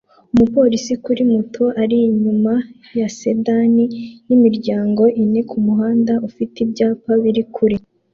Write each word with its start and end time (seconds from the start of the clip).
Umupolisi 0.33 0.93
kuri 1.05 1.21
moto 1.33 1.63
ari 1.81 1.97
inyuma 2.09 2.53
ya 2.99 3.07
sedan 3.17 3.73
yimiryango 4.27 5.03
ine 5.23 5.41
kumuhanda 5.49 6.13
ufite 6.27 6.55
ibyapa 6.65 7.11
biri 7.23 7.43
kure 7.55 7.77